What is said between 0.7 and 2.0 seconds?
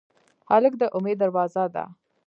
د امید دروازه ده.